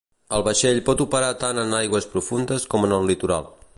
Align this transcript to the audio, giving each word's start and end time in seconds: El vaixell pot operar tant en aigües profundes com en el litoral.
El 0.37 0.43
vaixell 0.45 0.79
pot 0.87 1.03
operar 1.05 1.29
tant 1.43 1.61
en 1.65 1.75
aigües 1.81 2.09
profundes 2.15 2.67
com 2.75 2.89
en 2.89 2.97
el 2.99 3.07
litoral. 3.13 3.53